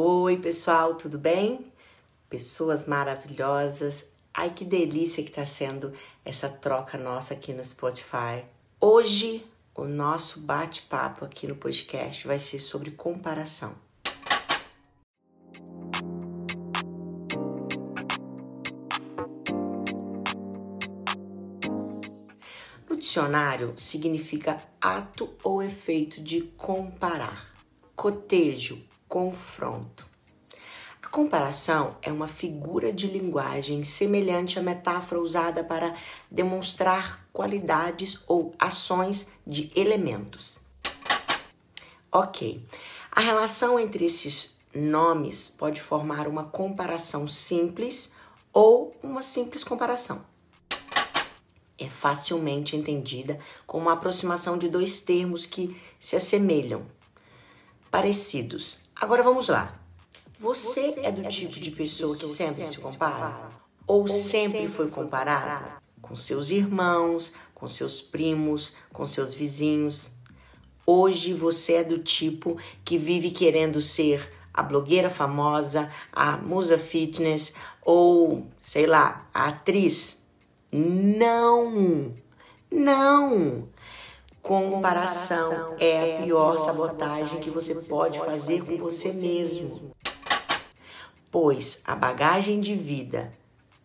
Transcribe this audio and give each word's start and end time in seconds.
Oi, 0.00 0.36
pessoal, 0.36 0.94
tudo 0.94 1.18
bem? 1.18 1.72
Pessoas 2.30 2.86
maravilhosas. 2.86 4.06
Ai, 4.32 4.50
que 4.50 4.64
delícia 4.64 5.24
que 5.24 5.30
tá 5.32 5.44
sendo 5.44 5.92
essa 6.24 6.48
troca 6.48 6.96
nossa 6.96 7.34
aqui 7.34 7.52
no 7.52 7.64
Spotify. 7.64 8.44
Hoje, 8.80 9.44
o 9.74 9.86
nosso 9.86 10.38
bate-papo 10.38 11.24
aqui 11.24 11.48
no 11.48 11.56
podcast 11.56 12.28
vai 12.28 12.38
ser 12.38 12.60
sobre 12.60 12.92
comparação. 12.92 13.74
No 22.88 22.96
dicionário, 22.96 23.74
significa 23.76 24.62
ato 24.80 25.28
ou 25.42 25.60
efeito 25.60 26.20
de 26.22 26.42
comparar, 26.56 27.52
cotejo, 27.96 28.86
confronto. 29.08 30.06
A 31.02 31.08
comparação 31.08 31.96
é 32.02 32.12
uma 32.12 32.28
figura 32.28 32.92
de 32.92 33.06
linguagem 33.06 33.82
semelhante 33.82 34.58
à 34.58 34.62
metáfora 34.62 35.20
usada 35.20 35.64
para 35.64 35.96
demonstrar 36.30 37.26
qualidades 37.32 38.22
ou 38.26 38.54
ações 38.58 39.28
de 39.46 39.70
elementos. 39.74 40.60
Ok, 42.12 42.62
a 43.10 43.20
relação 43.20 43.80
entre 43.80 44.04
esses 44.04 44.60
nomes 44.74 45.48
pode 45.48 45.80
formar 45.80 46.28
uma 46.28 46.44
comparação 46.44 47.26
simples 47.26 48.12
ou 48.52 48.94
uma 49.02 49.22
simples 49.22 49.64
comparação. 49.64 50.24
É 51.78 51.88
facilmente 51.88 52.76
entendida 52.76 53.38
como 53.66 53.84
uma 53.84 53.92
aproximação 53.92 54.58
de 54.58 54.68
dois 54.68 55.00
termos 55.00 55.46
que 55.46 55.80
se 55.98 56.16
assemelham, 56.16 56.84
parecidos. 57.90 58.87
Agora 59.00 59.22
vamos 59.22 59.48
lá. 59.48 59.72
Você, 60.40 60.92
Você 60.92 61.00
é 61.02 61.12
do 61.12 61.24
é 61.24 61.28
tipo, 61.28 61.52
tipo 61.52 61.64
de 61.64 61.70
pessoa 61.70 62.16
que 62.16 62.26
sempre 62.26 62.66
se 62.66 62.78
compara? 62.78 63.50
Ou, 63.86 64.02
Ou 64.02 64.08
sempre 64.08 64.68
foi 64.68 64.88
comparado? 64.88 65.80
Com 66.02 66.16
seus 66.16 66.50
irmãos, 66.50 67.32
com 67.54 67.68
seus 67.68 68.00
primos, 68.00 68.74
com 68.92 69.06
seus 69.06 69.32
vizinhos? 69.32 70.10
Hoje 70.84 71.32
você 71.32 71.74
é 71.74 71.84
do 71.84 71.98
tipo 71.98 72.58
que 72.84 72.98
vive 72.98 73.30
querendo 73.30 73.80
ser 73.80 74.32
a 74.52 74.62
blogueira 74.62 75.10
famosa, 75.10 75.90
a 76.12 76.36
musa 76.36 76.76
fitness 76.76 77.54
ou, 77.82 78.48
sei 78.60 78.86
lá, 78.86 79.28
a 79.32 79.48
atriz? 79.48 80.26
Não! 80.72 82.14
Não! 82.70 83.68
Comparação 84.48 85.76
é 85.78 86.14
a 86.14 86.22
pior 86.22 86.56
sabotagem 86.58 87.38
que 87.38 87.50
você 87.50 87.74
pode 87.74 88.18
fazer 88.18 88.64
com 88.64 88.78
você 88.78 89.12
mesmo. 89.12 89.94
Pois 91.30 91.82
a 91.84 91.94
bagagem 91.94 92.58
de 92.58 92.74
vida 92.74 93.30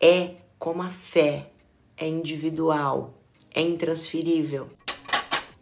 é 0.00 0.34
como 0.58 0.82
a 0.82 0.88
fé, 0.88 1.52
é 1.96 2.08
individual, 2.08 3.14
é 3.54 3.60
intransferível. 3.60 4.68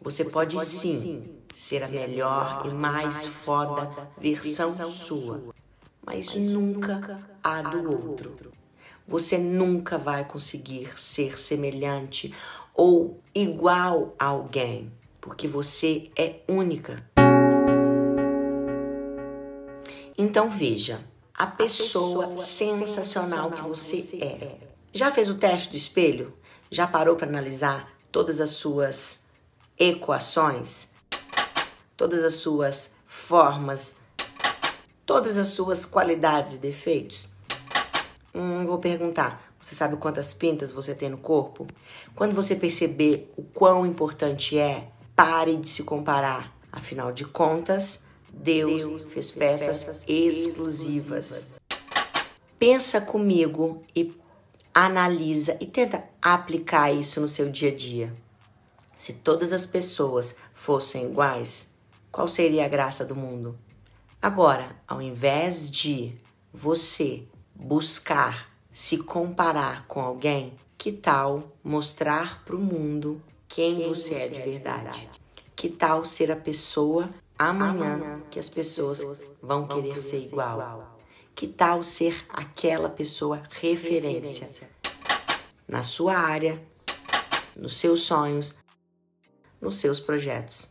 Você 0.01 0.25
pode 0.25 0.59
sim 0.65 1.29
ser 1.53 1.83
a 1.83 1.89
melhor 1.89 2.63
e 2.65 2.71
mais 2.71 3.29
foda 3.29 4.09
versão 4.17 4.91
sua, 4.91 5.55
mas 6.07 6.35
nunca 6.35 7.23
a 7.45 7.61
do 7.61 8.09
outro. 8.09 8.35
Você 9.07 9.37
nunca 9.37 9.99
vai 9.99 10.25
conseguir 10.25 10.99
ser 10.99 11.39
semelhante 11.39 12.35
ou 12.77 13.23
igual 13.35 14.15
a 14.19 14.27
alguém, 14.27 14.93
porque 15.21 15.49
você 15.49 16.11
é 16.17 16.41
única. 16.47 17.03
Então 20.19 20.49
veja, 20.49 21.01
a 21.35 21.47
pessoa, 21.47 22.27
a 22.27 22.29
pessoa 22.29 22.39
sensacional, 22.39 22.87
sensacional 22.87 23.51
que 23.51 23.63
você, 23.63 23.97
que 23.97 24.03
você 24.03 24.17
é. 24.17 24.27
é. 24.27 24.59
Já 24.93 25.11
fez 25.11 25.29
o 25.29 25.35
teste 25.35 25.71
do 25.71 25.77
espelho? 25.77 26.35
Já 26.71 26.87
parou 26.87 27.17
para 27.17 27.27
analisar 27.27 27.93
todas 28.11 28.41
as 28.41 28.51
suas 28.51 29.21
equações? 29.79 30.89
Todas 31.97 32.25
as 32.25 32.35
suas 32.35 32.93
formas? 33.07 33.97
Todas 35.05 35.39
as 35.39 35.49
suas 35.49 35.85
qualidades 35.85 36.55
e 36.55 36.59
defeitos? 36.59 37.29
Hum, 38.35 38.67
vou 38.67 38.79
perguntar. 38.79 39.46
Você 39.67 39.75
sabe 39.75 39.97
quantas 39.97 40.33
pintas 40.33 40.71
você 40.71 40.95
tem 40.95 41.09
no 41.09 41.19
corpo? 41.19 41.67
Quando 42.15 42.37
você 42.37 42.55
perceber 42.55 43.33
o 43.37 43.43
quão 43.43 43.85
importante 43.85 44.57
é, 44.57 44.93
pare 45.17 45.57
de 45.57 45.69
se 45.69 45.83
comparar. 45.83 46.57
Afinal 46.71 47.11
de 47.11 47.25
contas, 47.25 48.05
Deus, 48.33 48.87
Deus 48.87 49.07
fez 49.07 49.33
peças, 49.33 49.83
peças 49.83 50.05
exclusivas. 50.07 50.47
exclusivas. 50.47 51.57
Pensa 52.61 53.01
comigo 53.01 53.83
e 53.93 54.15
analisa 54.73 55.57
e 55.61 55.67
tenta 55.67 56.05
aplicar 56.23 56.93
isso 56.93 57.21
no 57.21 57.27
seu 57.27 57.51
dia 57.51 57.73
a 57.73 57.75
dia. 57.75 58.15
Se 58.97 59.15
todas 59.15 59.53
as 59.53 59.67
pessoas 59.67 60.37
fossem 60.55 61.07
iguais, 61.07 61.75
qual 62.13 62.29
seria 62.29 62.67
a 62.67 62.69
graça 62.69 63.05
do 63.05 63.17
mundo? 63.17 63.59
Agora, 64.23 64.77
ao 64.87 65.03
invés 65.03 65.69
de 65.69 66.15
você 66.53 67.25
buscar 67.53 68.56
se 68.77 68.99
comparar 68.99 69.87
com 69.87 70.03
alguém, 70.03 70.53
que 70.77 70.93
tal 70.93 71.51
mostrar 71.65 72.45
para 72.45 72.55
o 72.55 72.59
mundo 72.59 73.23
quem, 73.49 73.77
quem 73.77 73.89
você, 73.89 74.15
é 74.17 74.29
de 74.29 74.43
verdade? 74.43 74.99
verdade? 74.99 75.11
Que 75.57 75.71
tal 75.71 76.05
ser 76.05 76.31
a 76.31 76.37
pessoa 76.37 77.09
amanhã, 77.39 77.95
amanhã 77.95 78.23
que 78.31 78.39
as 78.39 78.51
pessoas, 78.51 78.99
pessoas 78.99 79.27
vão, 79.41 79.67
querer, 79.67 79.89
querer 79.89 80.03
ser 80.03 80.21
igual? 80.21 80.61
igual? 80.61 81.01
Que 81.35 81.49
tal 81.49 81.83
ser 81.83 82.23
aquela 82.29 82.91
pessoa 82.91 83.45
referência, 83.51 84.45
referência 84.45 84.71
na 85.67 85.83
sua 85.83 86.19
área, 86.19 86.63
nos 87.57 87.79
seus 87.79 88.01
sonhos, 88.01 88.55
nos 89.59 89.79
seus 89.79 89.99
projetos? 89.99 90.69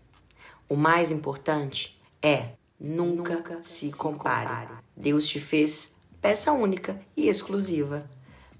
O 0.69 0.75
mais 0.75 1.11
importante 1.11 1.99
é 2.21 2.49
nunca, 2.79 3.37
nunca 3.37 3.63
se 3.63 3.91
compare. 3.91 4.47
compare. 4.47 4.83
Deus 4.95 5.25
te 5.25 5.39
fez 5.39 5.94
peça 6.25 6.51
única 6.51 6.99
e 7.15 7.29
exclusiva. 7.29 8.09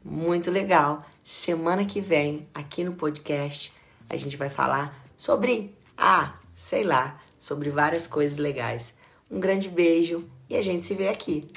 Muito 0.03 0.51
legal. 0.51 1.03
Semana 1.23 1.83
que 1.83 1.99
vem, 1.99 2.47
aqui 2.53 2.83
no 2.83 2.93
podcast, 2.93 3.73
a 4.07 4.15
gente 4.15 4.37
vai 4.37 4.51
falar 4.51 5.03
sobre, 5.17 5.75
ah, 5.97 6.35
sei 6.53 6.83
lá, 6.83 7.19
sobre 7.39 7.71
várias 7.71 8.05
coisas 8.05 8.37
legais. 8.37 8.93
Um 9.31 9.39
grande 9.39 9.67
beijo 9.67 10.29
e 10.47 10.55
a 10.55 10.61
gente 10.61 10.85
se 10.85 10.93
vê 10.93 11.07
aqui. 11.07 11.47